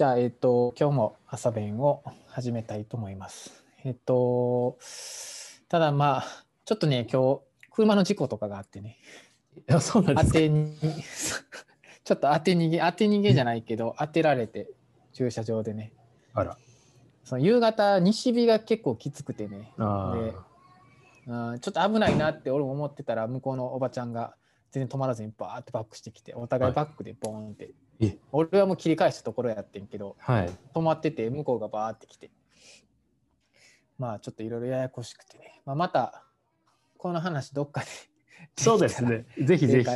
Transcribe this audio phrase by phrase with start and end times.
[0.00, 3.62] じゃあ、えっ、と、今日も朝弁を始めたいと思います。
[3.84, 4.78] えっ、と、
[5.68, 7.40] ただまあ、ちょっとね、今日、
[7.70, 8.96] 車の事故とかがあってね、
[9.78, 10.32] そうなんですか？
[10.32, 10.74] 当てに、
[12.02, 14.70] ちょっと当て逃げ、当て逃げじゃないけど、当てられて、
[15.12, 15.92] 駐車場でね、
[16.32, 16.56] あら。
[17.22, 24.34] その夕方、西日が結構きつくてね、あでーうんちょっと危ないなって俺も思ってたら、向こうのおばちゃんが
[24.70, 27.74] 全然止まらずにバーってバックしてきて、お互いバックでボーンって、え、
[28.32, 30.50] 俺はもう切り返したところやってんけど、はい。
[30.74, 32.30] 止まってて向こうがバーって来て
[33.98, 36.24] まあちょっといろいろややこしくてね、まあ、また
[36.96, 37.86] この話どっかで
[38.56, 39.26] そうですね。
[39.38, 39.90] ぜひぜひ。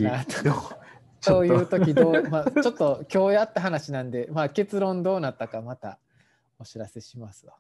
[1.21, 5.99] そういう時どう、 まあ、ちょっと今日やった話なんで、まあ、結論どうなったかまた
[6.59, 7.55] お知らせしますわ。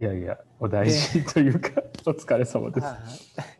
[0.00, 2.86] いやいや、お大事というか、お疲れ様です。
[2.86, 3.52] はい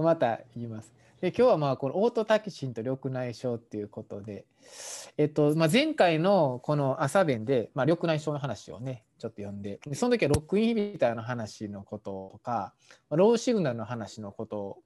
[0.00, 0.90] また言います。
[1.22, 4.44] で今日はまあこのオートタキシンと緑内障っていうことで、
[5.16, 12.74] えっとまあ、前回のこの朝弁で、まあ、緑内障の話をねちょっと読んでその時はロックインヒビターの話のこととか
[13.10, 14.78] ローシグナルの話のことを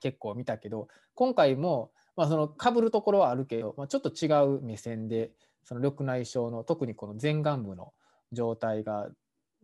[0.00, 5.32] 結構見たけど今回も、まあ、その被るところはあるけど、まあ、ちょっと違う目線で
[5.64, 7.92] その緑内障の特にこの前眼部の
[8.32, 9.10] 状態が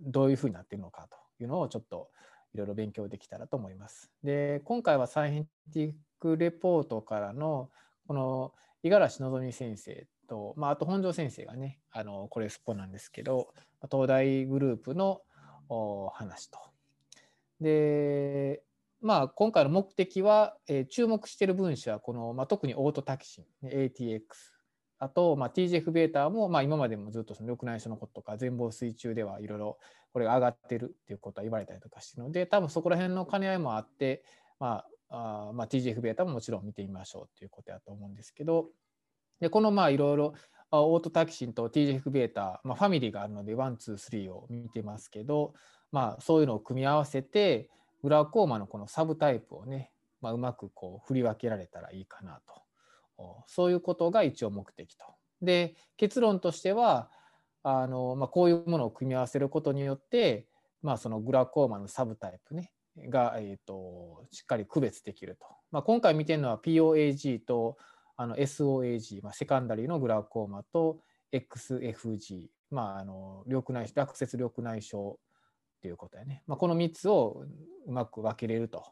[0.01, 2.11] どういうふうになっているのかというのをちょっと
[2.55, 4.11] いろいろ勉強できたらと思います。
[4.23, 7.71] で今回はサイエンティックレポートからの
[8.07, 13.49] この五十嵐のぞみ先生と、まあ、あと本庄先生がねあのこれスポなんですけど
[13.91, 15.23] 東大グループの
[16.13, 16.59] 話と。
[17.61, 18.63] で
[19.01, 24.21] まあ今回の目的は、えー注目している分子はこの、まあ、特にオートタキシン、ATX
[24.99, 29.79] あと、まあ、TGF ベータも、まあ、今までもずっとその緑内障のこととか全貌水中ではいろいろ
[30.13, 34.25] これが上がってるっていうことは言われたりとかしてるので多分そこら辺の兼ね合いもあって、
[34.59, 38.67] まああまあ、TGF ベータももちろん見てみましょうっていうことやと思うんですけど
[39.41, 40.35] でこのまあいろいろ
[40.71, 45.55] オートタキシンと TGF ベータ、まあ、ファミリーがあるので123を見てますけど、
[45.93, 47.71] まあ、そういうのを組み合わせて
[48.03, 52.68] グラコーマのこのサブタイプをね、まあ、うまくこう振り分けられたらいいかなと。
[53.47, 55.05] そういうことが一応目的と。
[55.41, 57.11] で結論としては
[57.63, 60.47] あの、まあ、こういうものを組み合わせることによって、
[60.83, 62.73] まあ、そのグラコーマのサブタイプね
[63.09, 65.47] が、えー、としっかり区別できると。
[65.71, 67.77] まあ、今回見てるのは POAG と
[68.17, 71.01] あの SOAG、まあ、セカンダリーのグラコーマと
[71.33, 76.43] XFG、まあ、あの緑内落雪緑内障っていうことやね。
[76.47, 77.45] まあ、この3つを
[77.87, 78.85] うまく分けれると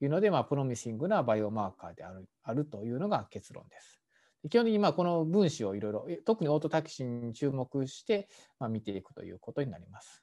[0.00, 4.00] いうので、まあ、プロミシングなバイオマーカーであるあるというのが結論です。
[4.42, 10.22] で基本的にまあこの分子をいろいろ特にオートタキシンに注目してまあ見ていくということになります。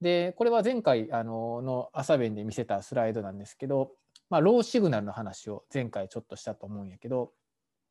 [0.00, 3.92] でこれは前回あのの朝弁で見せたスライドなんですけど、
[4.30, 7.32] まあ、ローシグナルの話を前回ちょっとしたと思うんやけど、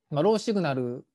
[0.10, 1.06] まあ、ローシグナル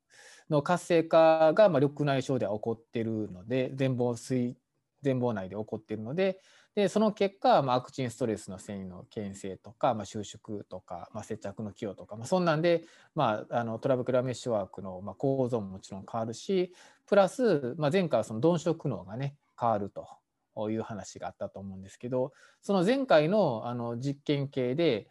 [0.50, 4.56] の活性化がまあ緑内障では起こっているので全貌水
[5.02, 6.40] 全貌内で起こっているので
[6.74, 16.72] でその結果、まあ、アクチンストレスの繊維の牽制とか、まあ、収縮とか、まあ、接着の寄与とか、まあ、そんなんで、まあ、あのトラベクラメッシュワークの、まあ、構造ももちろん変わるし
[17.06, 25.08] プラス、まあ、前回はその鈍色機能がね変わるという話があったと思うんですけどその前回のあの実験系で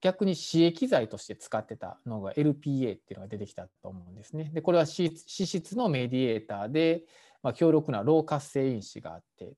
[0.00, 4.50] 逆に刺激剤として使ってたのが LPA っていうのが出てきたと思うんですね。
[4.54, 7.02] でこれは脂質のメディエーターで、
[7.42, 9.52] まあ、強力なロー活性因子があって。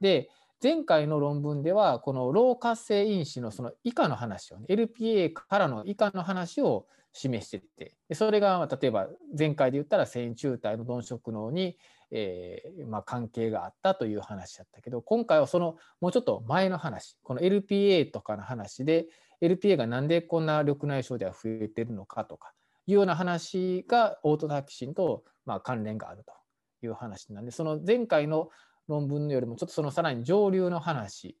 [0.00, 0.30] で
[0.62, 8.14] 前回の論文ではこのロー活性因子のその以下の話を、ね、LPA からの以下の話を示してて。
[8.14, 11.78] それが例えば前回で言ったら繊維中体の鈍色能に、
[12.10, 19.06] えーまあ、関係があったという話だったけど今回はそのもうちょっと前の話この LPA とかの話で
[19.40, 22.52] LPA がなんでこんな緑内障では増えてるのかとか
[22.86, 26.39] いうような話がオートタキシンとまあ関連があると。
[26.86, 28.50] いう話なんでその前回の
[28.88, 31.36] 論文よりもちょっとそのさらに上流の話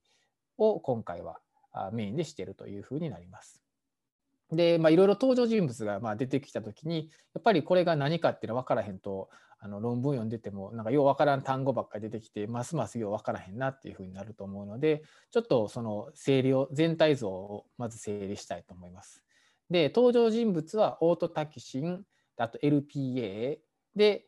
[0.58, 1.38] を今回は
[1.92, 3.62] メインでしているというふうになります。
[4.52, 19.22] で、いろいろ登場人物がまあ出てきた時にやっぱりこれが何かっていうのは分からへんとあの論文読んでてもなんかよう分からん単語ばっかり出てきてますますよう分からへんなっていうふうになると思うのでちょっとその整理を全体像をまず整理したいと思います。
[19.68, 22.04] で登場人物はオートタキシン
[22.38, 23.58] あと LPA
[23.94, 24.26] で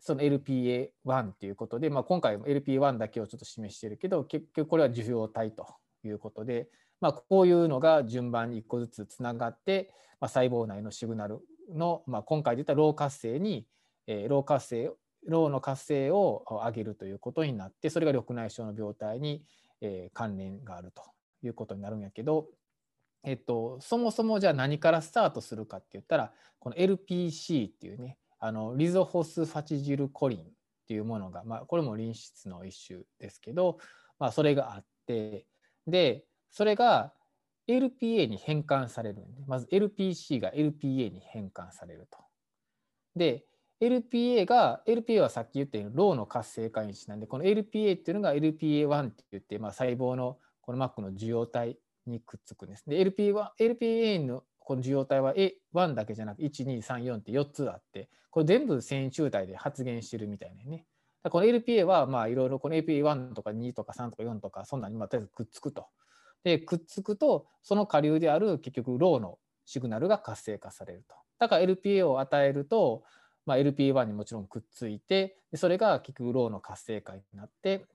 [0.00, 5.66] その LPA1 っていうことで、まあ、今回も LPA1 だけをちょっと示してるけど結局これは受容体と
[6.04, 6.68] いうことで、
[7.00, 11.40] まあ、こういうのが順番に1個ずつつながって、まあ、細胞内のシグナル
[11.74, 13.66] の、まあ、今回で言ったロー活性に、
[14.06, 14.90] えー、活性
[15.26, 19.44] ローの活性を上げるということになってそれが緑内障の病態に、
[19.82, 21.02] えー、関連があると
[21.42, 22.46] いうことになるんやけど、
[23.22, 30.42] えっと、そもそもじゃあ何からスタートするかって言ったらこの LPC っていうねあのリゾホスファチジルコリンっ
[30.88, 33.78] ていうものが、まあ、これもリン質の一種ですけど、
[34.18, 35.46] まあ、それがあって
[35.86, 37.12] でそれが
[37.68, 42.18] LPA に変換されるんでまず LPC が LPA に変換されると。
[43.14, 43.44] で
[43.80, 52.84] LPA が LPA はさっき言ったようにローの活性化因子なんでこの LPA っていうのが LPA1 って言って、まあ、細胞のこの Mac の受容体にくっつくんです。
[52.86, 60.86] で LPA, LPA のこの受容体は A1 だけじゃなく1234って4つあってこれ全部繊維中体で発現してるみたいなね。
[61.28, 65.86] この LPA はまあいろいろこの LPA1 とか2とか3とか4とかそんなにまあとりあえずくっつくと。
[66.44, 71.16] でくっつくとその下流である結局ローのシグナルが活性化されると。
[71.40, 73.02] だから LPA を与えると、
[73.46, 77.86] まあ、LPA1 にもちろんくっついてそれが結局ローの活性化になって、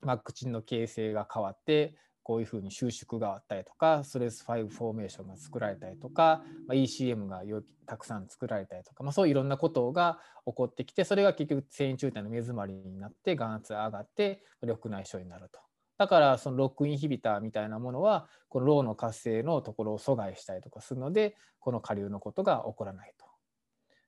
[0.00, 15.60] まあ、口の形成が変わってこういうふうに収縮があったりとかストレス5フォーメーションが作られたりとか、まあ、ECM がよたくさん作られたりとか、まあ、そういういろんなことが起こってきてそれが結局繊維中体の目詰まりになって眼圧が上がって緑内障になると。
[15.96, 23.26] だからそのロックインヒビターみたいなものはこのローの活性のところを阻害したりとかするのでこの下流のことが起こらないと。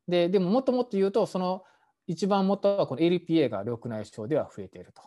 [0.08, 1.62] ででももっともっと言うとその
[2.06, 5.02] 一番元はこの LPA が緑内障では増えていると。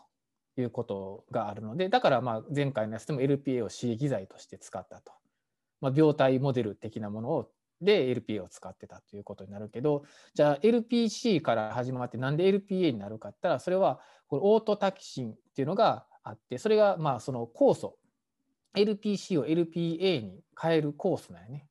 [0.58, 5.12] いうことがあるのでだからまあ前回のやつでも LPA を刺激剤として使ったと、
[5.80, 7.50] まあ、病態モデル的なものを
[7.80, 10.04] で LPA を使ってたということになるけど
[10.34, 17.96] じゃあ LPC から始まってなんで LPA になるかって言ったらそれはこれオートタキシンっていうのがあってそれがまあその酵素
[18.74, 21.66] LPC を LPA に変える酵素なんよね。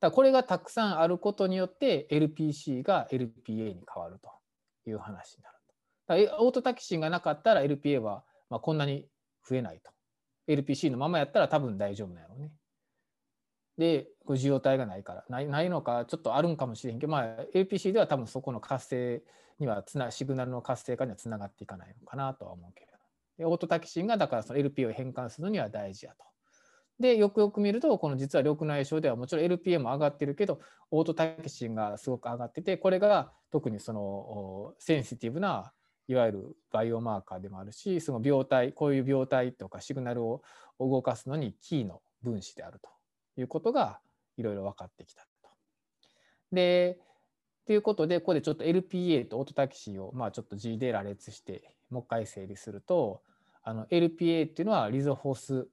[0.00, 4.30] だこれがたくさんあることによって LPC が LPA に変わると
[4.86, 5.55] いう話になる。
[6.08, 9.08] オートタキシンがなかったら LPA はまあこんなに
[9.48, 9.90] 増えないと。
[10.48, 12.52] LPC のままやったら多分大丈夫なのね。
[13.76, 17.24] で、受容体がないからない、ないのか、ちょっとあるんかもしれんけど、まあ、
[17.54, 19.22] LPC では多分そこの活性
[19.58, 22.96] にはつな、シグナルの活性化にはつながっていかないのかなとは思うけれど。
[23.38, 26.24] でオートタキシンがだからその LPA を変換するのには大事やと。
[26.98, 30.60] で、よくよく見ると、この実は緑内障ではもちろん LPA も上がってるけど、
[30.90, 35.72] オートタキシンがすごく上がってて、これが特にそのセンシティブな
[36.08, 40.42] いわゆるバイオマーカーでもあるしその病態こういう病態とかシグナルを
[40.78, 42.90] 動かすのにキーの分子であると
[43.40, 44.00] いうことが
[44.36, 45.50] いろいろ分かってきたと。
[46.52, 46.98] で
[47.66, 53.22] ということでここでちょっと LPA とオートタキシンをまあちょっと G で羅列してもう一回整理すると
[53.62, 55.66] あの LPA っていうのはリゾフォス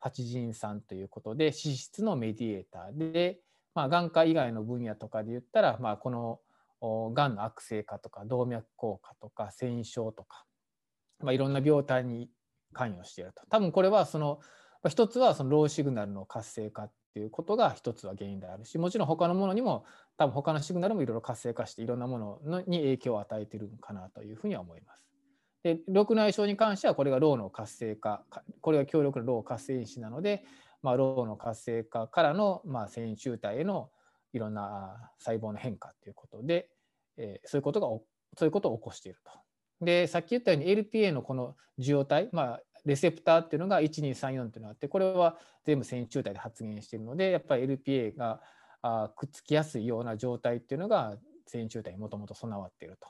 [0.00, 3.38] ハチジン酸ということで脂質のメディエーターで、
[3.74, 6.40] まあ、眼科以外の分野とかで言ったら、まあ、この
[7.14, 10.44] がんの悪性化とか動脈硬化とか線維症とか、
[11.20, 12.28] まあ、いろんな病態に
[12.72, 14.40] 関与していると多分これはその
[14.88, 19.84] 一つはその Rho シグナルの活性化っていうことが一つは原因であるしもちろん他のものにも
[20.18, 25.04] 多分他のシグナルもいろいろ活性化していろんなものに影響を与えているのかなというふうには思います。
[25.62, 28.22] で緑内障に関してはこれが Rho の活性化
[28.60, 30.44] これが強力な Rho 活性因子なので、
[30.82, 33.88] まあ、 Rho の活性化からの、まあ、線維柱帯への
[34.34, 36.68] いろんな細胞の変化ということで、
[37.16, 37.86] えー、そういうことが
[38.36, 39.32] そういうことを起こしていると。
[39.80, 48.40] でさっき言ったように LPA のこの受容体、まあ、レセプターっていうのが1234っていうのがあってこれは全部線虫体で発現しているのでやっぱり LPA が
[48.82, 51.16] あくっつきやすいような状態っていうのが
[51.46, 53.08] 線虫体にもともと備わっていると。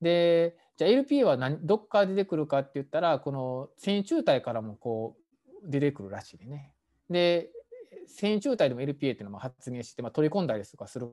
[0.00, 5.16] でじゃあ LPA は何どっから出てくるかって言ったらこの線虫体からもこ
[5.62, 6.72] う出てくるらしいでね。
[7.10, 7.50] で
[8.06, 11.10] 線虫体でも LPA っていうのも発現して、まあ、取り込んだりとかする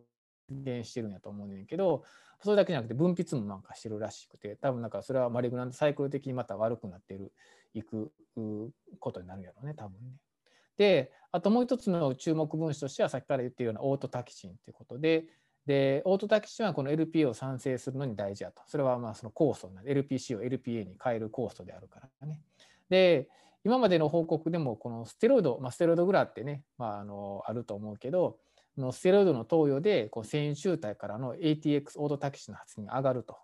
[0.49, 2.03] 現してるんやと思うねんけど
[2.43, 7.31] それだけじゃなくて分泌もなんかしてるらしくて多分なんかそれはマリグナントサイクル的にまた悪くなってる
[7.73, 8.11] いく
[8.99, 10.13] ことになるやろうね多分ね。
[10.77, 15.25] であともう一つの注目分子としてはさっきから言ってるようなオートタキシンということで
[15.65, 22.39] でオートタキシンはこの LPA を産生するのに大事だとそれはまあその酵素な LPC を LPA に変える酵素であるからね。
[22.89, 23.27] で
[23.63, 28.37] 今までの報告でもこのステロイド、まあ、ステロイドグラってね、まあ、あのあると思うけど
[28.79, 33.37] のステロイドの投与でこう繊維集体からの ATX オートタキシンの発現が上がると。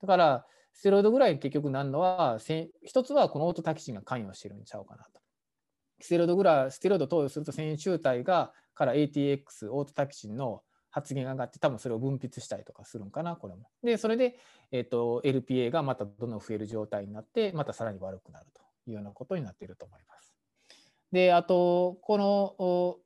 [0.00, 2.38] だからステロイドぐらい結局なるのは
[2.84, 5.20] 一つはこのオートタキシンが関与してるんちゃうかなと。
[6.00, 13.68] ステロイドぐらいステロイド投与すると繊維集体がから ATX オートタキシンの発現が上がって多分それを分泌したりとかするんかなこれも。
[13.82, 14.38] でそれで、
[14.70, 20.34] えーと、LPA がまたどんどん増える状態になってまたさらに悪くなるというようなことになっていると思います。
[21.12, 22.98] であとこの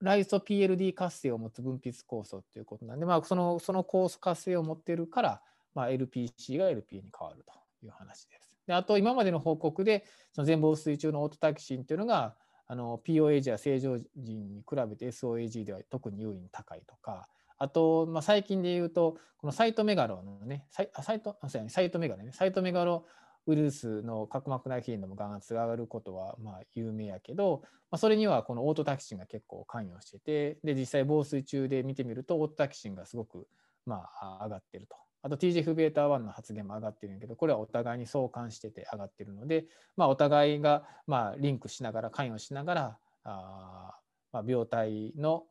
[0.00, 5.42] ライソ PLD 活性を持つ分泌酵素っていうことなんで、まあ、そのその酵素活性を持っているから、
[5.74, 7.52] まあ、LPC が LPA に変わると
[7.84, 8.56] いう話です。
[8.66, 12.34] であと今までの報告でその全房水中のオートタキシンっていうのが
[12.66, 17.26] あの POAG や正常人に比べて SOAG では特に優位に高いとか
[17.60, 21.36] あと、まあ、最近で言うと、このサイトメガロのね、サイサイト、
[21.68, 23.04] サイトメガロね、サイトメガロ
[23.46, 33.48] ウイルスの角膜内頻度も眼圧が上がることはまあ有名やけど、まあ、それにはこのオートタキシンが結構関与してて、で、実際防水中で見てみると、オートタキシンがすごく
[33.86, 34.96] まあ上がってると。
[35.22, 39.66] あと TGF-β1 の発現も上がってるんやけど、これはお互いに相関してて上がってるので、
[39.96, 43.98] まあ、お互いがまあリンクしながら、関与しながら、あ
[44.32, 45.44] まあ、病態の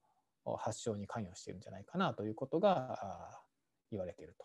[0.58, 3.41] 発症に関与してるんじゃないかなということが
[3.91, 4.36] 言われている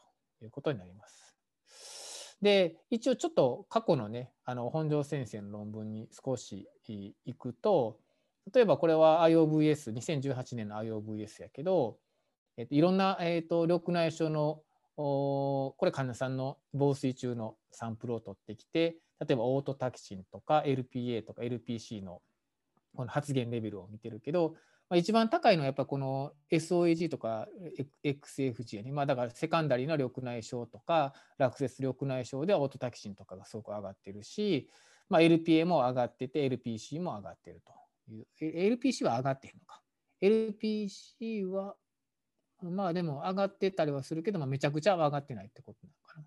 [0.40, 2.03] ということになります。
[2.44, 6.68] で一応ちょっと過去のねあの本庄先生の論文に少し
[7.24, 7.96] いくと
[8.52, 11.96] 例えばこれは IOVS2018 年の IOVS やけど、
[12.58, 14.60] えっと、いろんな、えっと、緑内障の
[14.94, 22.20] これ患者さんの防水中のサンプルを取ってきて例えばオートタキシンとか LPA とか LPC の
[22.94, 24.54] この発現レベルを見てるけど
[24.94, 27.48] まあ、一番高いのはやっぱこの SOAG とか
[28.04, 34.68] XFG やね、まあ、だからセカンダリーの緑内障とか落雪緑内障ではオートタキシンとかがすごく上がってるし、
[35.08, 37.72] まあ、LPA も上がってて LPC も上がってると
[38.12, 38.26] いう。
[38.40, 39.80] LPC は上がってるのか。
[40.22, 41.74] LPC は
[42.62, 46.26] まあでも上がってたりはするけど、まあ、めちゃくちゃ上がってないってことなのかな。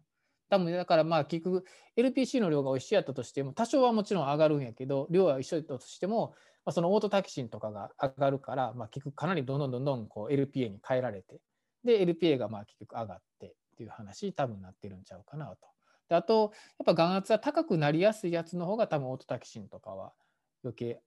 [0.50, 1.64] 多分だからまあ結局
[1.96, 6.36] LPC の量が一緒やったとしても多少はもちろん上がるんやけど量は一緒だとしても
[6.68, 11.40] まあ、そのオートタキシンとかが上がるから、まあ、結局かなりどんどんどんどんこう LPA に変えられて
[11.86, 15.56] で LPA がまあ結局上がってっていう話多分なってるんちゃうかなと。
[16.10, 20.12] であとやっぱ眼圧は高くなりやすいやつの方が多分オートタキシンとかは
[20.62, 21.00] 余計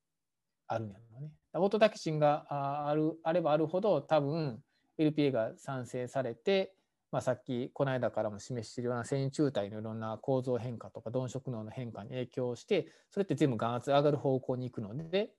[0.66, 1.30] あるんやろね。
[1.52, 2.46] オートタキシンが
[2.88, 4.62] あるあればあるほど多分
[4.98, 6.72] LPA が産生されて、
[7.12, 15.34] まあ、さっきこの間からも示しているような線維中体のいろんな構造変化とか鈍色能の変化に影響してそれって全部眼圧上がる方向に行くので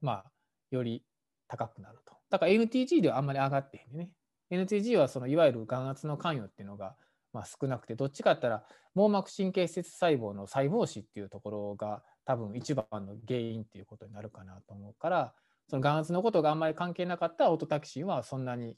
[0.00, 0.24] まあ、
[0.70, 1.04] より
[1.48, 2.14] 高くなると。
[2.30, 4.10] だから NTG ではあんまり上がってへんでね。
[4.50, 6.96] NTG はそのいわゆる眼圧の関与っていうのが
[7.32, 8.64] まあ少なくて、どっちかって言ったら
[8.94, 15.34] 網膜神経節細胞の細胞死っていうところが多分一番の原因っていうことになるかなと思うから、
[15.68, 18.76] その眼圧のことがあんまり関係なかったオートタキシンはそんなに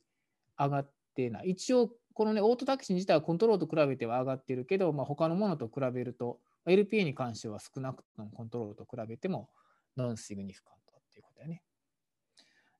[0.58, 1.50] 上がってない。
[1.50, 9.48] 一応、このね、オートタキシン自体はコントロールと比べては上がってるけど、まあ、他のものと比べると、LPA に関しては少なくともコントロールと比べても
[9.96, 10.81] ノンシグニフィカン
[11.12, 11.62] ということだよね。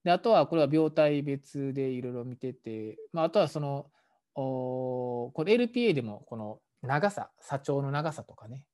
[0.05, 3.87] であとはこれは病態別でいろいろ見てて、まあ、あとはその
[4.35, 8.65] おこれ LPA でもこの長さ砂長の長さとかね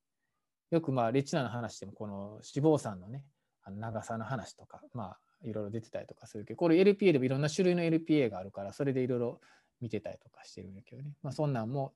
[0.71, 3.25] よくまあレチナの話でもこの脂肪酸のね
[3.63, 9.41] あの長さの話とかまあいろいろ出てたりとかするけどこれ LPA でもいろんな種類の LPA があるからそれでいろいろ
[9.81, 11.93] 見てたりとかしてるんだけどね、まあ、そんなんも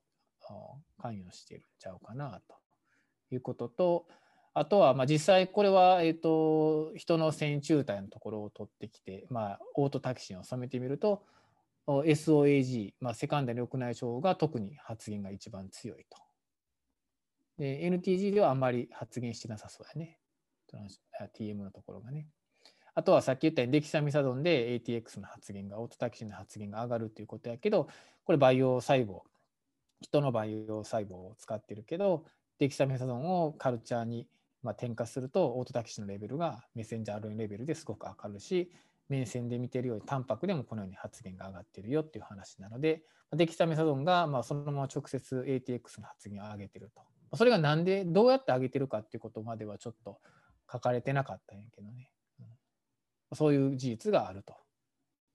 [1.00, 2.54] 関与してるんちゃうかなと
[3.30, 4.06] いうことと
[4.56, 11.24] あとは、まあ、実際これは、えーと、人の線虫体のところを取ってきて、まあ、オートタキシンを染めてみると
[11.86, 16.18] SOAG、まあ、セカンダリ緑内障が特に発現が一番強いと。
[17.60, 20.18] NTG ではあんまり発現してなさそうだね。
[21.38, 22.26] TM のところがね。
[22.94, 27.88] あとはさっき言ったようにデキサミサドンで ATX の発現が、オートタキシンの発現が上がるということやけど、
[28.24, 29.22] これ培養細胞、
[30.00, 32.24] 人の培養細胞を使ってるけど、
[32.58, 34.28] デキサミサドンをカルチャーに
[34.64, 38.72] まあ、添加するとオートタキシのレベルがメッセンジャー RNA レベルですごく上がるし
[39.08, 43.02] 面線で見てるようにタンパクでもこのように発現が上がってるよっていう話なので
[43.32, 47.02] デキサメサドンがまあそのまま直接 ATX の発現を上げてると。
[47.36, 50.20] それがなんでどうやって上げてるかっていうことまではちょっと
[50.72, 54.54] 書かれてなかったんやけどね、うん、そういう事実があると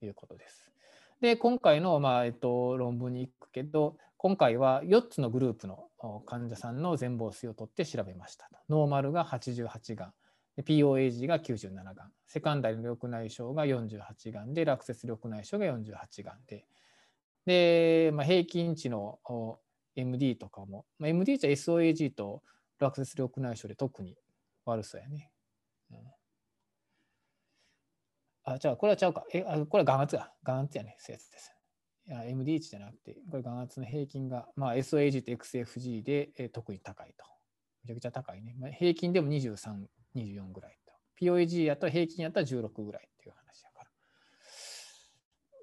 [0.01, 0.71] いうことです。
[1.19, 5.87] で今回の、まあえっと、論文に行くけど今回は4つのグループの
[6.25, 10.13] 患者さんの全房水を取って調べましたノーマルが88がん
[10.61, 11.95] POAG が97がん
[12.27, 16.65] セカンダリの緑内障が48がんで落雪緑内障が48がんで
[17.45, 19.19] で、まあ、平均値の
[19.95, 22.43] MD とかも、まあ、MD 値は SOAG と
[22.77, 24.17] 落雪緑内障で特に
[24.65, 25.31] 悪そうやね。
[28.43, 29.23] あ、じゃあこれはちゃうか。
[29.33, 30.29] え、あこれは眼圧や。
[30.43, 30.95] 眼圧やね。
[30.99, 31.58] そうやつです。
[32.09, 37.25] MD 値じゃなくて、これ眼圧の平均が、まあ、SOAG と XFG で、え特に高いと。
[37.83, 38.55] めちゃくちゃ高いね。
[38.59, 39.85] まあ、平均でも23、
[40.15, 40.93] 24ぐらいと。
[41.21, 43.85] POAG やと平均やったら16ぐらいっていう話だから。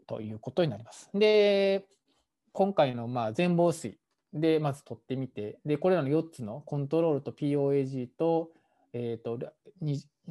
[0.06, 1.10] ということになります。
[1.14, 1.84] で、
[2.52, 3.98] 今回のまあ全房水
[4.32, 8.50] でまず取ってみて、で、これらの4つのコントロールと POAG と、
[8.92, 9.38] えーと、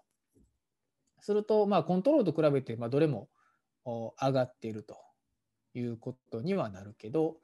[1.22, 3.30] すると、まあ、コントロールと比べて、まあ、どれも
[3.86, 4.98] 上がっていると
[5.74, 7.38] いうことにはなるけど、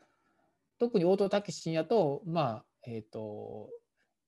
[0.79, 3.69] 特にオートタキシンやと、まあ、えっ、と、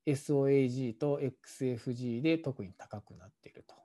[0.08, 3.76] SOAG と XFG で特に高くなっていると。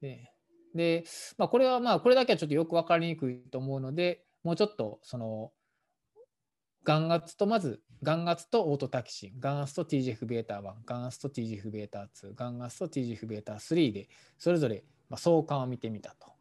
[0.00, 0.32] で、
[0.74, 1.04] で
[1.38, 5.52] まあ、これはまあ、これだけはちょっとよく分かりにくいと思うので、 もうちょっとその、
[6.84, 14.08] 眼圧とまず、眼圧とオートタキシン、眼圧と TGF-β1、眼圧と TGF-β2、眼圧と TGF-β3 で、
[14.38, 16.36] それぞれま相関を見てみたと。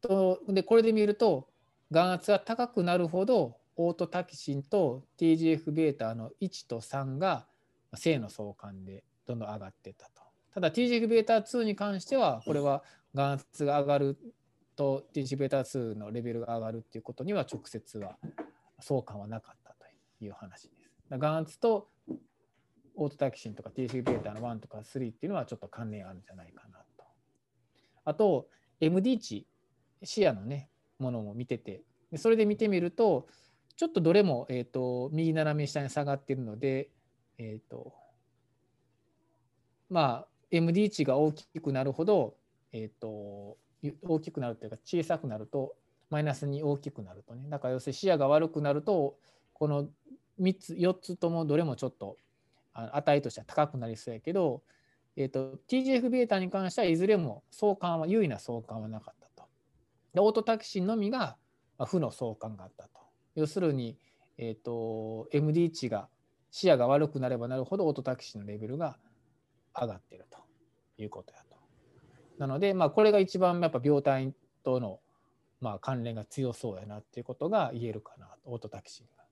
[0.00, 1.48] とで、これで見ると、
[1.90, 7.46] 眼圧が高くなるほど、オートタキシンと TGF-β の1と3が
[7.94, 10.22] 正の相関でどんどん上がっていったと。
[10.54, 12.82] ただ TGF-β2 に関しては、これは
[13.14, 14.18] 眼圧が上がる
[14.75, 18.17] と TGF-β2 のレベルが上がるっていうことには直接は
[18.79, 19.85] 相関はなかったと
[20.23, 21.17] いう話です。
[21.17, 21.89] 眼圧と
[22.95, 27.05] オートタキシンとか TGF-β の1とか3っていうのはちょっと関連あるんじゃないかなと。
[28.05, 28.47] あと
[28.79, 29.47] MD 値
[30.03, 31.83] 視野のねものも見てて
[32.17, 33.27] それで見てみると
[33.81, 36.89] ちょっとどれも、えーと、右斜め下に下がっているので、
[37.39, 37.93] えーと
[39.89, 42.35] まあ、MD 値が大きくなるほど、
[42.71, 43.57] えーと、
[44.03, 45.75] 大きくなるというか小さくなると
[46.09, 49.15] マイナスに大きくなるとねだから要するに視野が悪くなると
[49.53, 49.87] この
[50.39, 52.17] 3つ4つともどれもちょっと
[52.73, 54.61] 値としては高くなりそうやけど、
[55.15, 59.49] えーと、TGF-β に関してはいずれも相関は優位な相関はなかったと。
[60.13, 61.35] でオートタキシンのみが
[61.77, 62.89] 負の相関があったと。
[63.35, 63.97] 要するに、
[64.37, 66.07] えーと、MD 値が
[66.49, 68.97] 視野が悪くなればなるほどオートタキシンのレベルが
[69.79, 70.37] 上がっていると
[70.97, 71.50] いうことやと。
[72.41, 74.33] なので、まあ、これが一番やっぱ病態
[74.63, 74.99] との
[75.59, 79.23] まあ関連が強そうやなっていうことが言えるかなオートタキシンが。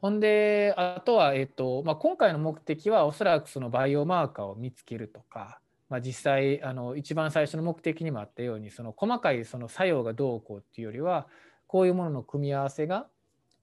[0.00, 5.58] ほんであとは、えっとまあ、今回の目的はおそらくそのバイオマーカーを見つけるとか、
[5.88, 11.26] まあ、実際あの一番最初の目的にもあったようにその細かいその作用がどうこうっていうよりは
[11.66, 13.08] こういうものの組み合わせが、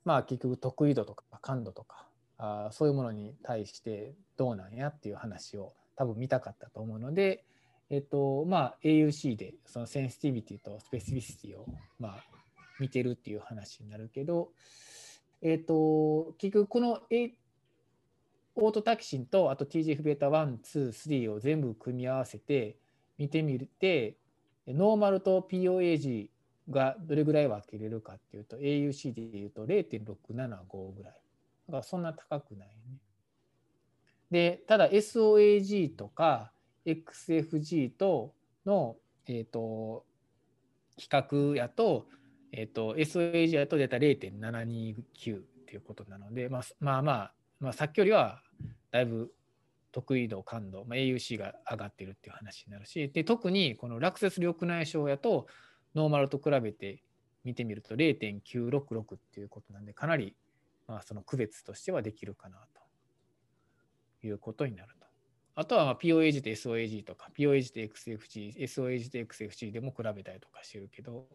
[0.03, 7.43] まあ、結局得意度とか感度とかあそういうものに対してどうなんやっていう話を多分見たかったと思うので、
[7.89, 11.65] えっとまあ、AUC でそのセンシティビティとスペシフィシティを、
[11.99, 12.23] まあ、
[12.79, 14.51] 見てるっていう話になるけど、
[15.41, 17.33] えっ、と、結局この、A、
[18.55, 22.77] オートタキシンとあと TGF-β1、2、3を全部組み合わせて
[23.17, 24.15] 見てみて、
[24.67, 26.29] ノーマルと POAG
[26.69, 31.13] がどれぐらい分けれるかっていうと、AUC でいうと0.675ぐらい。
[31.67, 32.99] だからそんな高くないね。
[34.31, 36.51] で、ただ SOAG とか
[36.85, 38.33] XFG と
[38.65, 38.95] の、
[39.27, 40.05] えーと
[40.99, 42.05] 比較やと、
[42.51, 48.41] えっ、と、SOAG だと出た0.729っていうことなので、まあ、まあまあ、まあ、さっきよりは
[48.91, 49.31] だいぶ
[49.91, 55.47] 得意度、感度、まあ、AUC が上がってるっていう話になるし、で特にこの落雪緑内障やと
[55.95, 57.01] ノーマルと比べて
[57.43, 60.35] 見てみると0.966っていうことなんで、かなり
[60.87, 62.81] まあその区別としてはできるかなと。
[64.23, 64.99] いうことになると。
[65.55, 71.27] あとは POAG と SOAG とか、POAG と XFG、SOAG と XFG でも比べたりとかしてるけど、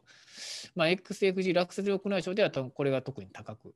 [0.74, 3.74] まあ、XFG 落雪力内障ではこれが特に高く、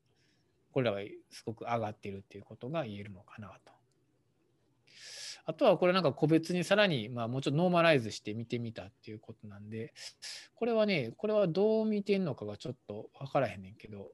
[0.73, 3.73] これらがすごく上がっているっていうことが言えるのかなと。
[5.45, 9.93] あとはこれなんか個別にさらに、まあ、もうちょっとノーマライズして見てみたっていうことなんで、
[10.55, 14.13] これはね、これはどう見てんのかがちょっと分からへんねんけど、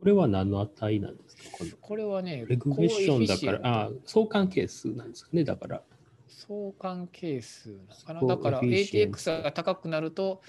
[0.00, 1.42] これは何の値なんですか？
[1.58, 5.30] ここれはね、レグレッションだから、あ相関係数なんですか？
[5.32, 5.82] ね、だから。
[6.26, 7.68] 相関係数
[8.08, 8.26] なのかな？
[8.26, 10.40] だから ATX が高くなると、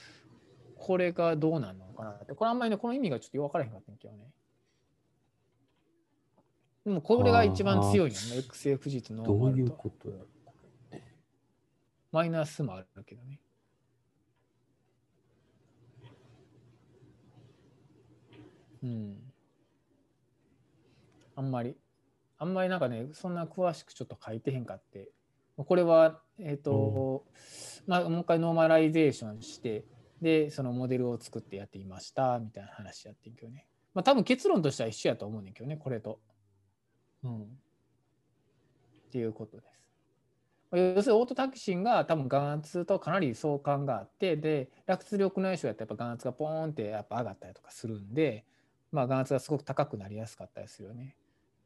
[0.77, 2.11] これがどうなるのかな？
[2.11, 2.33] って。
[2.33, 4.19] これあんまりね、この意味がちょっと分からへんかったんけどね。
[6.85, 8.15] でもこれが一番強いのね、
[8.49, 9.37] XFG とノーマルと。
[9.37, 10.15] どういうことや
[12.11, 13.39] マイナスもあるけどね。
[18.83, 19.31] うん。
[21.36, 21.76] あんまり。
[22.38, 25.10] あんまりなんかね、そんな詳しくちょっと書いてへんかって。
[25.58, 29.86] これは、えっ、ー、と、うん、まあ、もう一回ノーマライゼーションして、
[30.22, 33.67] で、そのモデルを作ってやっていましたみたいな話やってんけどね。
[33.94, 36.20] まあ、多分結論としては一緒やと思うねんけどね、これと。
[37.24, 37.41] うん。
[37.44, 37.46] っ
[39.12, 39.72] ていうことです。
[40.72, 48.46] 要するにオートタキシンが多分眼圧とかなり相関があってで落出力内障やったらやっぱ眼圧がポーンってやっぱ上がったりとかするんで、
[48.89, 51.17] まあ、眼圧がすごく高くなりやすかったりするよね。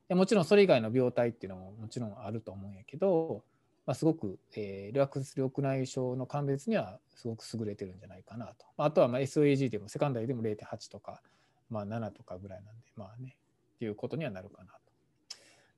[0.10, 3.44] もちろんそれ以外の病態っていうのももちろんあると思うんやけど、
[3.86, 8.66] まあ、すごく、えー、落出緑内障の鑑別にはすごく優れてるんじゃないかなと。
[8.78, 11.22] あとはまあ SOAG でもセカンダリーでも0.8とか、
[11.70, 13.36] まあ、7とかぐらいなんで、まあね、
[13.76, 14.80] っていうことにはなるかなと。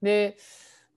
[0.01, 0.37] で、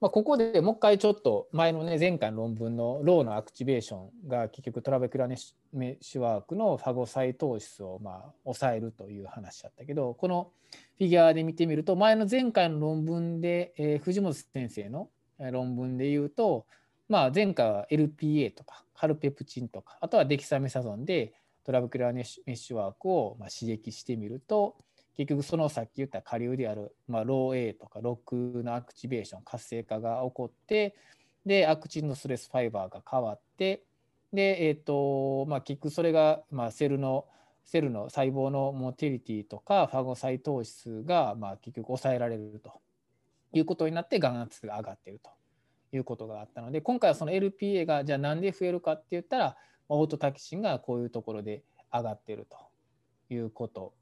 [0.01, 10.51] まあ、ここでもう一回ちょっと前のね前回の論文のローのアクチベーションが結局トラベクラネッシュワークのファゴサイトーシスをまあ抑えるという話だったけどこの
[10.97, 15.11] フィギュアで見てみると前の前回の論文で、えー、藤本先生の
[15.53, 16.67] 論文で言うと、
[17.09, 21.35] まあ、前回は LPA とかカルペプチンとかあとはデキサメサゾンで
[21.65, 24.77] trabecular meshwork をま刺激してみると
[25.21, 30.97] 結局そのさっき言った下流である、まあ、ロー A とかロックのアクチベーション活性化が起こって
[31.45, 33.83] でアクチンの stress fiber が変わって
[34.33, 37.27] で、えーとまあ、結局それが、まあ、 cell の
[37.67, 42.81] cell の細胞の motility とか phagocytosis が、まあ、結局抑えられると
[43.53, 45.29] いうことになって眼圧が上がっていると
[45.95, 49.57] いうことがあったので今回はその LPA がじゃあなんで増えるかって言ったら
[49.91, 52.57] オートタキシンがこういうところで上がっていると
[53.35, 53.93] いうこと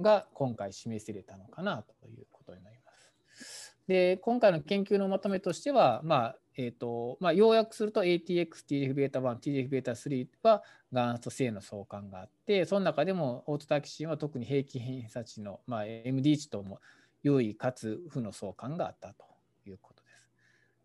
[0.00, 3.76] が今回示せれたのかなということになります。
[3.86, 16.80] で今回の研究のまとめとしては、まあえーとまあ、要約すると ATX、TGF-β1、TGF-β3 は眼圧と性の相関があって、その中でもオートタキシンは特に平均偏差値の、まあ、MD 値とも
[17.22, 19.24] 良いかつ負の相関があったと
[19.66, 20.28] いうことです。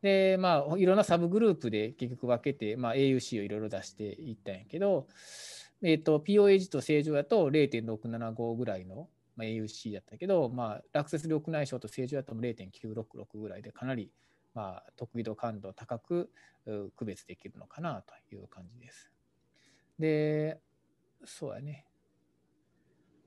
[0.01, 5.07] で、まあ、いろんなサブグループで結局分けて、まあ、AUC をいろいろ出していったんやけど、
[5.81, 14.11] えーと、POAG と正常だと0.675ぐらいの、まあ、AUC だったけど、まあ、落雪緑内障と正常だと0.966ぐらいでかなり、
[14.53, 16.29] まあ、特異度感度高く
[16.95, 19.11] 区別できるのかなという感じです。
[19.99, 20.59] で、
[21.25, 21.85] そうやね。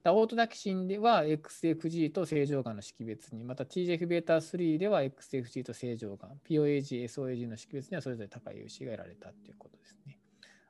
[0.04, 10.18] オートダキシンでは XFG と正常がんの識別に、また TGF-β3 では XFG と正常がん、POAG、SOAG の識別にはそれぞれ高い UC が得られたということですね。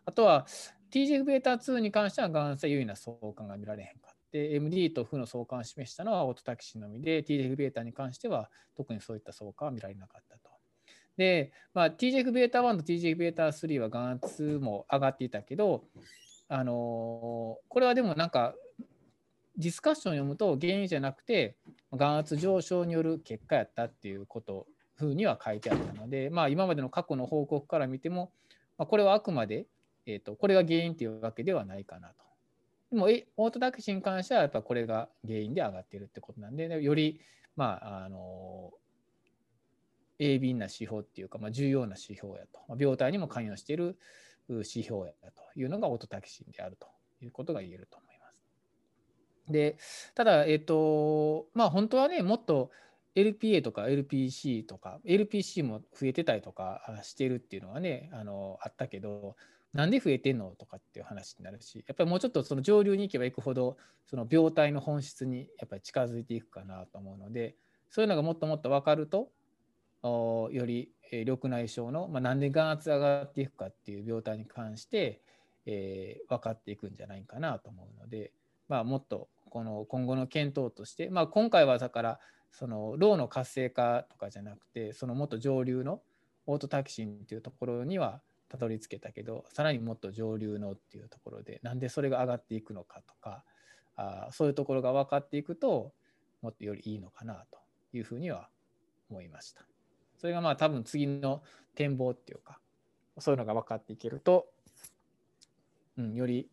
[0.05, 0.47] あとは
[0.92, 10.50] TGF-β2 に関しては眼性優位な相関が見られへんかって、MD と負の相関を示したのはオートタキシンのみで、TGF-β に関しては特にそういった相関は見られなかったと。
[11.18, 15.84] で、まあ、TGF-β1 と TGF-β3 は眼圧も上がっていたけど、
[16.48, 18.54] あのー、これはでもなんか
[19.58, 21.56] ディスカッションを読むと原因じゃなくて
[21.92, 28.32] 眼圧上昇による結果やったっていうことふうには書いてあったので、まあ、今までの過去の報告から見ても、
[28.78, 29.66] まあ、これはあくまで
[30.09, 32.15] えーと、これが原因というわけではないかなと。
[32.91, 37.21] でもオートタクシーに関してはやっぱこれが原因で上がってるってことなんで、より、
[37.57, 38.73] まあ、あの
[40.19, 43.99] 鋭敏な指標っていうか、まあ、重要な指標やと、まあ、病態にも関与している
[44.49, 46.87] 指標やというのがオートタキシンであると
[47.23, 48.43] いうことが言えると思います。
[49.51, 49.77] で、
[50.15, 52.71] ただ、えっ、ー、と、まあ本当はね、もっと
[53.15, 59.37] LPA とか LPC とか、LPC も増えてたりとかしてるっていうのはね、あのあったけど、
[59.73, 60.51] なんで増えてんの？
[60.59, 63.77] とかっていう話になるしやっぱりもうちょっとその上流に行けば行くほど
[64.07, 67.55] その病態の本質にやっぱり近づいていくかなと思うので
[67.91, 69.29] そういうのがもっともっと分かると
[70.03, 75.21] より緑内障の、まあ、なんで眼圧上がっていくかっていう病態に関して、
[75.67, 78.33] えー、分かっていくんじゃないかなと思うので、
[78.69, 82.21] まあ、もっとこの今後の検討として、まあ、今回はだから
[82.53, 86.01] その脳の活性化とかじゃなくてそのもっと上流の
[86.47, 93.45] オートタキシンっていうところにはたどり着けたけどさらにもっと上流のっていうところでなんでそれが上がっていくのかとか
[93.97, 95.93] あそういうところが分かっていくと
[96.41, 97.59] もっとよりいいのかなと
[97.93, 98.49] いうふうには
[99.11, 99.67] 思いました。
[100.19, 101.43] それがまあ多分次の
[101.75, 102.59] 展望っていうか
[103.19, 104.47] そういうのが分かっていけると、
[105.97, 106.49] うん、より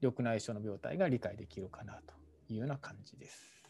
[0.00, 2.14] 緑内障の病態が理解できるかなと
[2.48, 3.62] いうような感じです。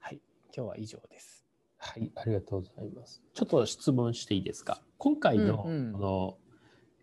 [0.00, 0.20] はい、
[0.54, 1.37] 今日は以上です。
[1.78, 3.22] はい、ありがとうございます。
[3.34, 4.82] ちょっと質問していいですか？
[4.98, 6.38] 今回のこの、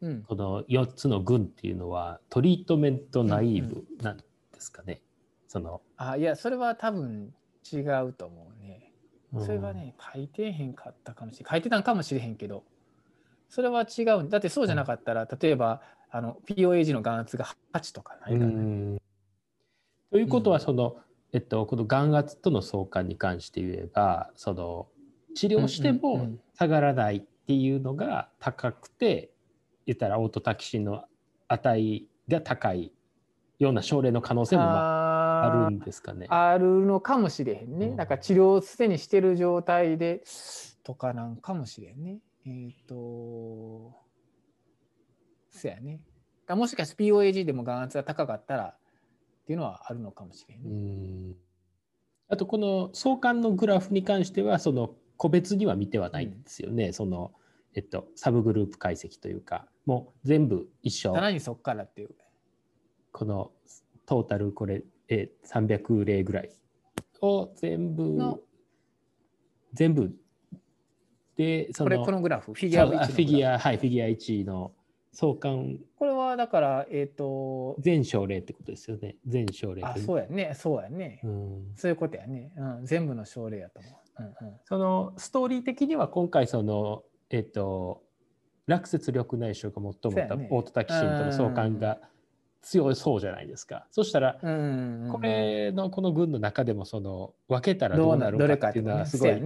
[0.01, 4.23] うんうん、この4つの群っていうのはトリートメントナイーブなんで
[4.59, 4.85] すかね？
[4.85, 5.01] うんうん、
[5.47, 7.33] そのあいやそれは多分
[7.71, 8.91] 違うと思うね。
[9.37, 12.63] それはね、書いてへんかったかもしれ書いてたんかもしれへんけど
[13.49, 18.97] それは違うだってそうじゃなかったら、例えばあの POAG の眼圧が8とかないからね。
[20.09, 20.95] ということはその、
[21.35, 24.87] えっと、この眼圧との相関に関して言えばその
[25.35, 29.31] 治療しても下がらないっていうのが高くて
[29.85, 31.03] 言ったらオートタキシンの
[31.49, 32.93] 値が高い
[33.59, 36.27] ような症例の可能性もあるんですかね。
[36.29, 37.93] あるのかもしれへんね。
[37.97, 40.23] だから治療をすでにしてる状態で
[40.85, 42.19] とかなんかもしれんね。
[42.45, 43.93] えっ、ー、と、
[45.49, 45.99] そやね。
[46.47, 48.75] もしかして POAG でも眼圧が高かったら
[49.45, 51.31] っていうのはあるのかもしれんね。
[51.31, 51.35] ん
[52.27, 56.87] あとこの相関のグラフに関してはその個別には見てはないんですよね。
[56.87, 57.31] うん、その
[57.75, 61.13] えっとサブグループ解析というかもう全部一緒。
[61.13, 62.09] さらにそっからっていう。
[63.11, 63.51] この
[64.07, 66.49] トータルこれえ300例ぐらい
[67.21, 68.41] を全部
[69.73, 70.11] 全部
[71.37, 74.71] で、そこれこのグラフ、フィギュア1そうあフィギュア、はい、フィギュア1の
[75.15, 79.15] 相関これはだから、えっ、と、全症例ってことですよね。
[79.25, 79.81] 全症例。
[79.81, 81.21] あ、そうやね、そうやね。
[81.23, 82.51] うんそういうことやね。
[82.57, 83.93] うん、全部の症例やと思う。
[84.19, 88.03] うんうんそのストーリー的には今回そのえっと
[88.65, 91.99] 落雪緑内障が最もねオートタキシンとの相関が
[92.61, 93.87] 強いそうじゃないですか。
[93.91, 99.41] そしたらうんうんうんこれのこの群の中でもその分けたらどどううなるかかっていうのはすごい。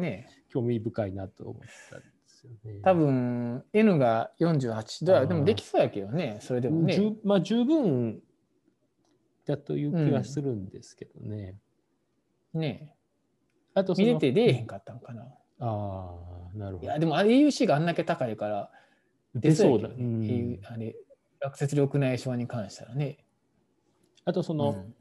[0.50, 1.56] 興味深いなと思っ
[1.92, 2.02] たん
[2.48, 2.82] ですよね。
[2.84, 6.94] 多分 N が48度あーでもできそうやけどね、それでもね。
[6.94, 8.22] 十まあ十分
[9.46, 11.56] だという気はするんですけどね。
[12.54, 12.96] ね
[13.74, 15.24] あと見れて出えへんかったんかな。
[15.60, 16.16] あ
[16.54, 17.00] あなるほどいや、。
[17.00, 18.72] でも AUC があんだけ高いから、
[19.36, 19.90] 出そうだ。
[19.90, 19.96] ね。
[19.98, 20.96] うんあれ、
[21.40, 23.18] 落雪緑内障に関したらね。
[24.26, 24.96] あとその、うん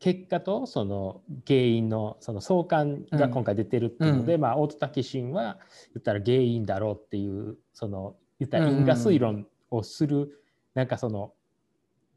[0.00, 5.58] 結果とその原因のその相関が今回出てるっていうので、うんまあオートタキシンは
[5.94, 10.42] 言ったら原因だろうっていうその言ったら因果推論をする
[10.74, 11.32] なんかその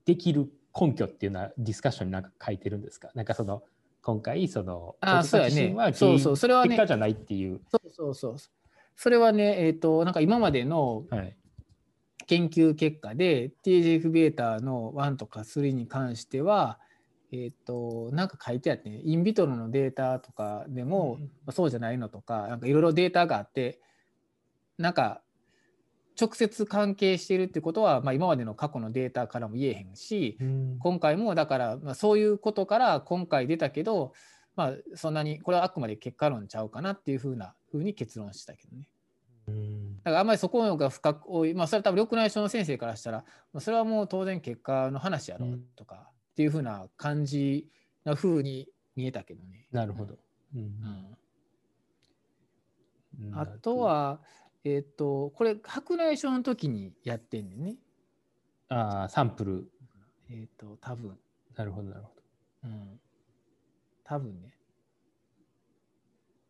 [0.05, 3.09] できる根拠っていうのはディスカッションになんか書いてるんですか？
[3.15, 3.63] なんかその
[4.01, 7.61] 今回そのあーオートタキシンは原そうやね因そうそうそれはね結果じゃないっていう。
[7.69, 8.35] そうそうそう。
[8.95, 11.37] それはね、えっ、と、なんか今までのはい
[12.25, 16.77] 研究結果で TGF-β の1とか3に関しては、
[17.31, 23.79] えっ、と、なんか書いてあって、ね、インビトロのデータとかでも、まあそうじゃないのとか、なんかいろいろデータがあって、
[24.77, 25.21] なんか
[26.19, 30.79] 直接関係しているってことは、まあ、今までの過去のデータからも言えへんし、うん。
[30.79, 34.13] 今回もだから、まあ、そういうことから今回出たけど、
[34.55, 38.83] まあ、そんなにこれはあくまで結果論ちゃうかなっていうふうなふうに結論したけどね。
[39.47, 39.97] うん。
[39.97, 47.67] だからあんまりそこが深く多い、まあ、それは多分緑内障の先生からしたら、まあ、それはもう当然結果の話やろうんとかっていうふうな感じ
[48.03, 49.65] なふうに見えたけどね。
[49.71, 50.19] なるほど。
[50.53, 51.17] うんうん
[53.29, 54.19] うんあとは、
[54.63, 57.75] えっ、と、これ白内障の時にやってんねんね。
[58.69, 59.71] あーサンプル
[60.29, 61.17] えっ、と、多分。
[61.55, 62.21] なるほどなるほど。
[62.65, 62.99] うん。
[64.03, 64.53] 多分ね。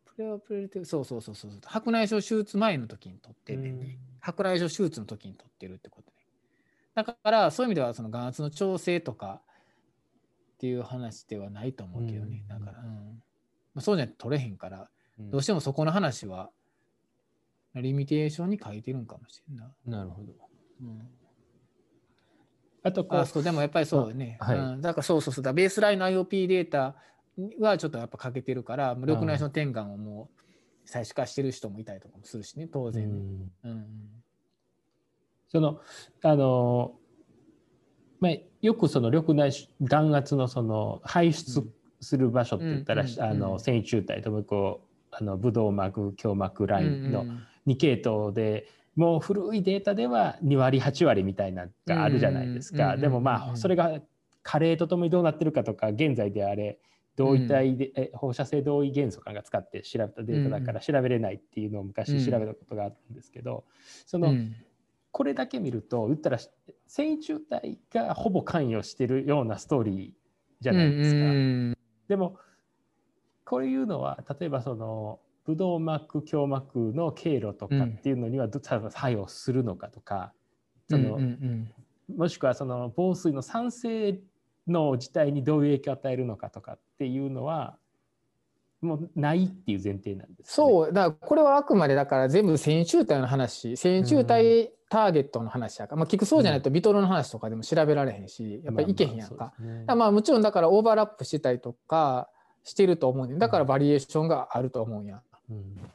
[0.04, 1.52] プレオプレルテそうそうそうそう。
[1.64, 3.86] 白内障手術前の時に取ってんねんね。
[3.86, 6.16] うん白内障手術の時に取ってるってことね。
[6.94, 9.40] だから、そういう意味では、その眼圧の調整とか
[10.58, 12.42] っていう話ではないと思うけどね。
[12.50, 12.58] うん。
[12.58, 13.22] だから、うん。
[13.74, 14.88] まあ、そうじゃないと取れへんから、
[15.20, 15.30] うん。
[15.30, 16.50] どうしてもそこの話は、
[17.76, 19.72] リミテーションに書いてるんかもしれんな。
[19.86, 20.32] なるほど。
[20.82, 21.08] うん。
[22.82, 24.58] あとこうあそうでもやっぱりそうね、あはい。
[24.58, 25.44] うん、だからそうそうそう。
[25.44, 26.96] だベースラインの IOP データ
[27.60, 30.42] はちょっとやっぱ欠けてるから無緑内障の点眼をもう
[30.84, 33.50] 最初からしてる人もいたりとかもするしね当う然ね、ん。
[33.62, 33.86] うん。
[35.48, 35.80] その
[36.22, 36.96] あの
[38.20, 41.64] まあ、よくその緑内眼圧のその排出
[42.00, 43.60] する場所って言ったら、うんうんあのうん。
[43.60, 47.42] 線虫体ともうこうあのブドウ膜胸膜ラインのうんうん。
[47.66, 54.00] 2系統で、もう古いデータでは2割8割みたいなのがあるじゃないですか、うんでもまうんあそれが
[54.42, 56.78] 加齢とともにどうなってるかとか現在であれ
[57.14, 63.64] 同位体で、え放射性同位元素間が使って調べたデータだから調べれないっていうのを昔調べたことがあったんですけど、
[64.06, 64.54] その、うん
[65.18, 66.38] これだけ見ると言ったら
[66.86, 70.10] 線虫体がほぼ関与してるようなストーリー
[70.60, 71.16] じゃないですか。
[71.16, 72.36] うんでも
[73.44, 80.32] こういうのは例えばそのブドウ膜胸膜の経路とかっていうのにはど多分作用するのかとか、
[80.88, 81.22] そのうん
[82.08, 84.20] うんもしくはその防水の酸性
[84.68, 87.76] の自体にどういう影響を与えるのかとかっていうのは
[88.80, 90.44] もうないっていう前提なんです、ね。
[90.44, 90.92] そう。
[90.92, 93.76] だからこれはあくまでだから全部線虫体の話。
[93.76, 99.52] 線虫体ターゲットの話やから、まあ、聞くそうじゃないとビトロの話とかでも調べられへんしやっぱりいけへんやんか。
[99.86, 102.28] まあまあもちろんだからオーバーラップしてたりとか
[102.64, 105.20] してると思うねんだからバリエーションがあると思うんや。
[105.50, 105.90] うん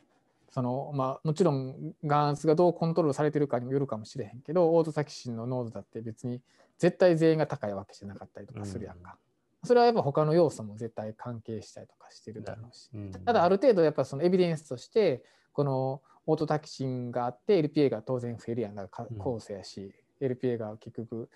[0.52, 6.42] そのまあもちろん眼圧がどうコントロールされてるかにもよるかもしれへんけどオートタキシンの濃度だって別に
[6.78, 9.18] 絶対全員が高いわけじゃなかったりとかするやんか。
[9.64, 12.90] それはやっぱ他の要素も絶対関係したりとかしてるだろうし。
[12.94, 18.76] うんただある程度やっぱそのエビデンスとしてこのオートタキシンがあって LPA が当然増えるやん。
[18.76, 21.30] だか構成やし、LPA が結局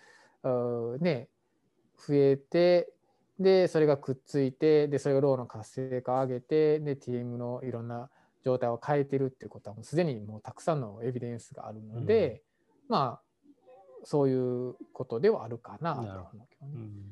[1.00, 1.28] ね
[1.98, 2.94] 増えて
[3.40, 8.10] でそれがくっついてでそれがローの活性化を上げてで TM のいろんな
[8.44, 12.42] 状態を変えてるっていうことはもうすでにもうたくさんのエビデンスがあるので、
[12.88, 13.28] まあ
[14.04, 16.74] そういうことではあるかなと思うけどね。
[16.76, 17.12] うん。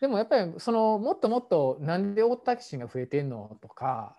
[0.00, 4.16] でもやっぱりそのもっともっとなんでオートタキシンが増えてんのとか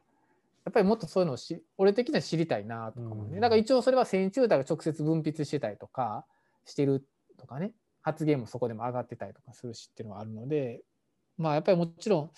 [0.66, 6.26] やっぱりもっとそういうのをし俺的には知りたいなとか思うね、うんだから一応それは線虫体が直接分泌してたりとか
[6.66, 7.06] してる
[7.38, 10.82] とかね発言もそこでも上がってたりとかするしっていうのはあるので
[11.38, 12.32] まあやっぱりもちろん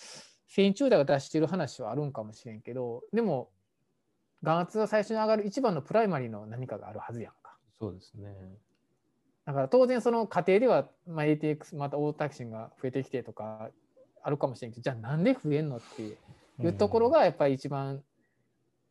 [0.48, 3.50] 線虫体が出してる話はあるんかもしれんけどでも
[4.44, 7.58] 眼圧が最初に上がる一番のプライマリーの何かがあるはずやんか。
[7.80, 8.30] そうですね。
[9.46, 13.70] だから当然その過程では、まあ、ATX またオータキシンが増えてきてとか
[14.24, 18.02] あるかもしれんけどじゃあなんで増えんのっていうところがやっぱり一番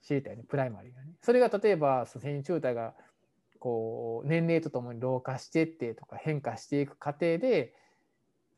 [0.05, 1.15] 知りたいね、プライマリーがね。
[1.23, 2.95] それが例えばその線虫体が
[3.59, 7.75] こう年齢とともに老化してってとか変化していく過程で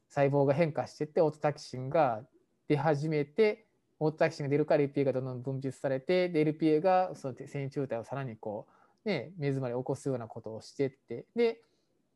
[0.08, 2.22] 細胞が変化してってオートタキシンが
[2.66, 3.66] 出始めて
[4.00, 8.66] オートタキシンが出るから LPA がどんどん分泌されてで LPA がその線虫体をさらにこ
[9.04, 11.60] うね目詰まりを起こすようなことをしてってで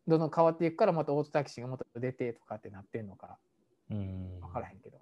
[0.08, 3.38] どんどん変わっていくからまたオートタキシンがもっと出てとかってなってんのか
[3.92, 4.98] うん分からへんけど。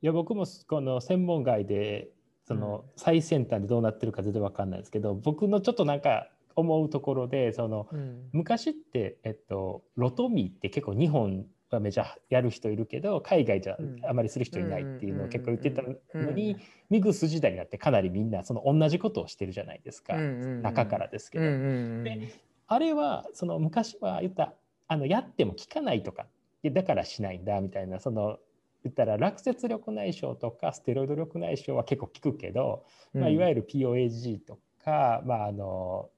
[0.00, 2.08] いや僕もこの専門外で
[2.48, 8.30] その最先端でどうなってるか全然分かんないですけど、僕のちょっとなんか思うところでそのうん。
[8.32, 13.96] 昔って、えっと、ロトミーって結構日本はめちゃやる人いるけど海外じゃうん。
[14.02, 16.56] あまりする人いないっていうのを結構言ってたのうんに
[16.88, 22.32] ミグス時代になってかなりみんなその同じことをしてるじゃないですか、うん中からですけど、で
[22.66, 24.54] あれはその昔は言った
[24.86, 26.26] あのやっても効かないとか。
[26.60, 28.38] でだからしないんだみたいなその
[28.84, 36.10] 言ったら落雪緑内障とかステロイド緑内障は結構効くけど、まあ、いわゆる POAG とか、まあ、あの効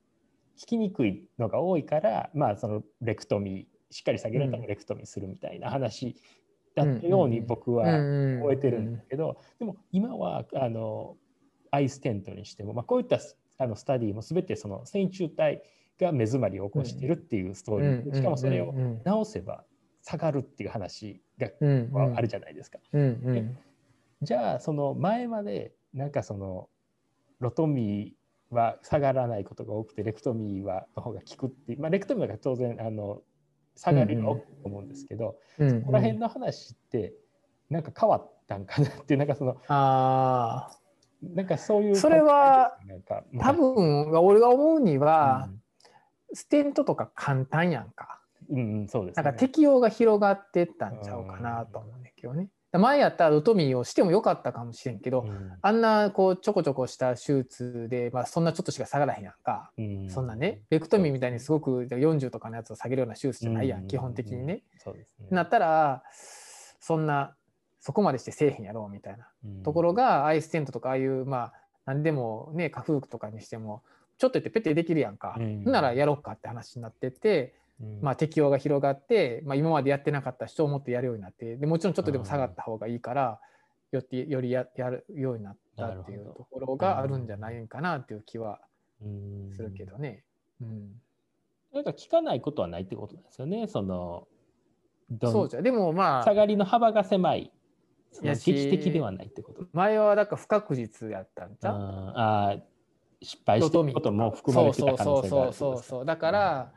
[0.67, 6.17] きにくいのが多いから、まあ、そのレクトミーしっかり下げられたらレクトミーするみたいな話
[6.77, 11.17] だったように僕は覚えてるんですけど、でも今はあの
[11.73, 13.19] アイステントにしても、まあ、こういった
[13.59, 15.63] あのスタディも全てその線虫体
[16.01, 18.73] が目詰まりを起こしているっていうストーリーで、しかもそれを
[19.05, 19.65] 直せば
[20.03, 21.51] 下がるっていう話が
[22.17, 22.79] あるじゃないですか。
[22.93, 23.59] うんうん。
[24.23, 26.69] じゃあその前までなんかその
[27.41, 33.23] ロトミーは下がらないことが多くてレクトミーはの方が効くっていう、まあ、レクトミーが当然あの
[33.77, 37.15] 下がるのは多いと思うんですけど、うんそこら辺の話って
[37.71, 40.77] なんか変わったんかなっていうなんかそのああ
[41.23, 42.77] なんかそういうそれは
[43.39, 45.51] 多分俺が思うには、
[46.33, 48.20] ステントとか簡単やんか。
[48.51, 52.49] うん、うん、そうです、ね、なんか適用が広がってったんちゃうかなと思うんだけどね。
[52.79, 59.73] 前やったらロトミーをしてもよかったかもしれんけど、うんあんなこうちょこちょこした手術で、まあ、そんなちょっとしか下がらへんやんか。
[59.77, 64.63] うんそんなね、ベクトミーみたいにすごく40とかのやつを下げるような手術じゃないやん、うん基本的にね。
[64.79, 67.35] そうですねなったら、そんな、
[67.81, 71.53] そこまでしてせえへんやろうみたいなうんところが、アイステントとかああいう、まあ、
[71.87, 73.83] 何でもね、下腹とかにしても、
[74.19, 75.35] ちょっと言ってペッてできるやんか。
[75.39, 77.61] うんならやろうかって話になってって、うん
[78.03, 83.41] まあ、適用が広がって、まあ、今までやってなかった人をもっとやるようになってでもちろんちょっとでも下がった方がいいから、
[83.93, 88.61] よってよりややるようになったっていうところがあるんじゃないかなっていう気は
[89.03, 90.25] うんするけどね。
[90.61, 91.01] うん
[91.73, 93.69] なんか効かないことはないってことですよね。
[93.69, 94.27] その
[95.23, 97.53] そうじゃんでもまあ下がりの幅が狭い。
[98.23, 99.65] やし劇的ではないってこと。
[99.73, 102.19] 前はだから不確実やったんじゃん。
[102.19, 102.61] あー
[103.23, 106.73] 失敗してることも含まれてた可能性があるそうそうそうですかそうだから、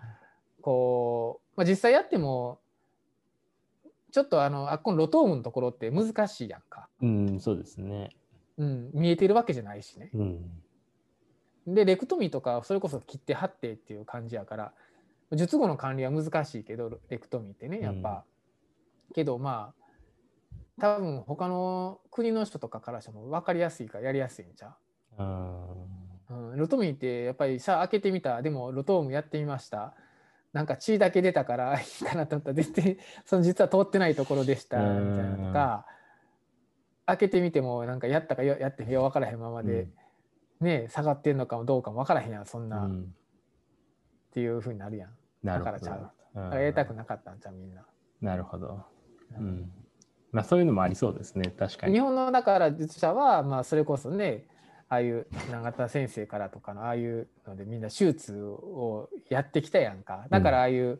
[0.64, 2.60] こう、まあ、実際やっても
[4.12, 8.16] ちょっとあのあっこのロトームのところって難しいやんか、うん、そうですね。
[8.58, 10.10] うん、見えてるわけじゃないしね。
[10.14, 10.62] うん。
[11.68, 14.74] でレクトミーとかそれこそ切って貼ってっていう感じやから
[15.32, 18.24] 術後の管理は難しいけどレクトミーってねやっぱ、
[19.16, 19.84] けどまあ
[20.80, 24.76] 多分他の国の人とかからしても分かりやすいからやりやすいんちゃ
[25.18, 25.66] あ
[26.30, 28.42] う、うん、ロトミーってやっぱりさ開けてみた。
[28.42, 29.94] でもロトームやってみました
[30.54, 34.84] なんか血だけ出たから いいかなと思ったら絶対 その実は通ってないところでしたみ
[35.16, 35.86] たいなのが
[37.06, 39.88] 開けてみてもなんかやったかややってよ分からへんままーで、
[40.62, 43.16] ね下がってんのかもどうかも分からへんやんそんな、っうん
[44.32, 45.16] ていうふうになるやん。
[45.44, 47.86] だからちゃううんだからやりたくなかったんじゃうみんな。
[48.22, 48.84] なるほど。
[49.38, 49.72] うん。
[50.32, 51.52] まあそういうのもありそうですね。
[51.52, 52.00] 確か日に。
[52.00, 54.48] 本のだから術者は、まあ、それこそね
[54.94, 60.28] ああいう永田先生からとかのああいうのでみんな手術をやってきたやんか。
[60.30, 61.00] だからああいう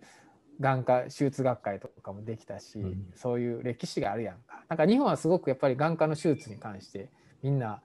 [0.60, 3.12] 眼科手術学会とかもできたし、うん。
[3.16, 4.64] そういう歴史があるやんか。
[4.68, 7.82] なんか日本はすごくやっぱり眼科の手術に関してみんな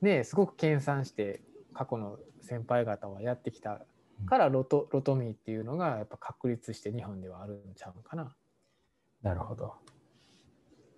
[0.00, 1.42] ねすごく研鑽して
[1.74, 3.82] 過去の先輩方はやってきた
[4.26, 8.34] からロトロトミーっていうのがやっぱ確立して日本ではあるんちゃうかな。
[9.22, 9.74] なるほど。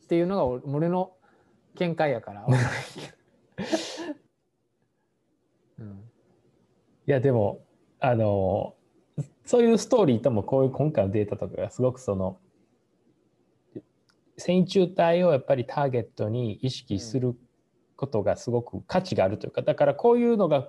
[0.04, 1.12] っていうのが俺俺の
[1.74, 3.22] 見解やから 分からへんけど
[5.78, 6.02] うんい
[7.10, 7.60] やでも
[8.00, 8.74] あの
[9.44, 12.38] そういうストーリーともこういう今回のデータとかがすごくその
[14.38, 17.36] 線虫体をやっぱりターゲットに意識する
[17.96, 20.68] ことがすごく価値があるというかだからこういうのが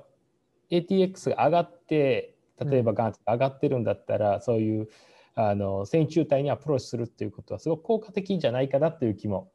[0.69, 3.11] ATX が上がって例えばがん。
[3.11, 4.89] が上がってるんだったら、そういう
[5.35, 9.51] あの線虫体にアプローチするっていうことはすごく効果的じゃないかなっていう気も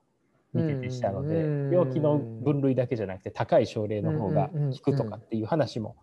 [0.52, 4.72] 見ててしたので、うん病気の分類だけじゃなくて高い症例の方がうんうんうん。
[4.72, 5.96] 効くとかっていう話も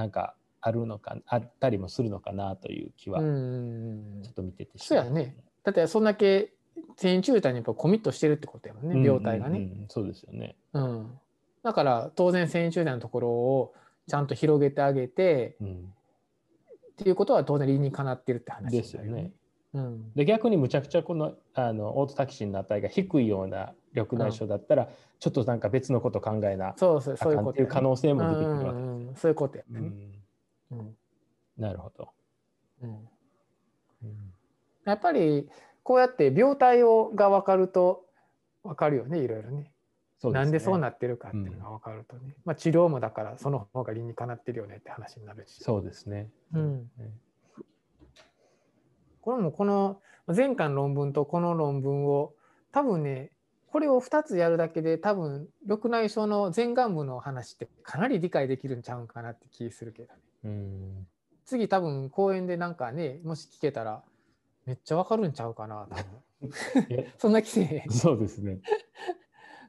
[0.00, 5.36] なんかあるのかあったりもするのかなという気はうんちょっと見ててしそうやね。
[5.62, 6.54] だってそんだけ
[6.96, 9.64] 線虫体にやっぱコミットしてるってことやもんね、病態がね、うん。
[9.64, 10.56] うんうんそうですよね。
[10.72, 11.18] うん。
[11.62, 13.74] だから当然線虫体のところを
[14.08, 15.92] ちゃんと広げてあげてうん。
[17.00, 19.32] っていうことは当然理にかなってるって話ですよね。
[19.72, 24.88] うん、で逆にむちゃくちゃこのあのオートタキシンの値が低いような緑内障だったら、
[25.18, 27.44] ちょっとなんか別のこと考えなそうそうあそういうことやね。
[27.44, 28.74] かんっていう可能性も出てくるわけです。
[28.74, 29.80] うんうんそういうことやね、
[30.70, 30.78] うん。
[30.78, 30.96] うん。
[31.58, 32.08] なるほど。
[32.82, 32.90] うん。
[32.90, 34.32] うん。
[34.84, 35.48] やっぱり
[35.82, 38.04] こうやって病態をが分かると
[38.62, 39.72] 分かるよねいろいろね。
[40.18, 45.64] そうなんでそうなっってるかっていうのが分かるとね、まあ、治療もだからその方が理にかなってるよねって話になるし。
[45.64, 46.28] そうですね。
[46.52, 46.90] うん。
[46.98, 47.10] ね
[49.22, 50.00] これもこの
[50.34, 52.34] 前回の論文とこの論文を
[52.72, 53.30] 多分ね
[53.70, 60.20] これを2つやるだけで多分緑内障の前眼部の話ってかなり理解できるんちゃうんかなって気するけどね。
[60.44, 61.06] うん。
[61.44, 64.02] 次多分講演でなんかねもし聞けたら
[64.66, 66.04] めっちゃわかるんちゃうかな多分
[66.90, 67.12] え？
[67.18, 67.90] そんな気せえへん。
[67.90, 68.60] そうですね。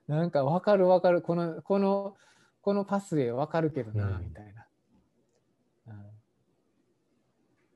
[0.08, 1.22] なんかわかるわかる。
[1.22, 2.16] このこの
[2.62, 4.26] このパスウェイわかるけどな、うん。
[4.26, 4.68] みたいな、
[5.88, 5.96] うん。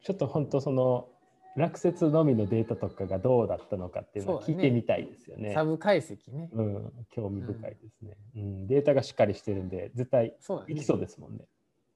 [0.01, 1.09] ちょっと本当その
[1.55, 5.53] 落雪のみのデータとかがどうだったのかっていうのを聞いてみたいですよね。
[5.53, 8.67] サブ解析ね、うん、興味深いですね、うん。
[8.67, 10.73] データがしっかりしてるんで、絶対そうだね。
[10.73, 11.45] いきそうですもんね。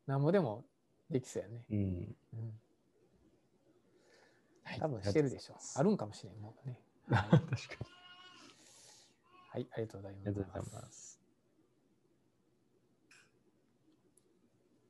[0.07, 0.64] なんぼでも
[1.10, 1.78] できそうやね、うん。
[1.78, 2.60] うん、
[4.64, 4.80] はい。
[4.80, 5.57] 多分してるでしょう。
[5.76, 6.80] あるんかもしれんもうね。
[7.10, 7.55] 確かに。
[9.49, 9.68] はい。
[9.72, 11.18] ありがとうございます。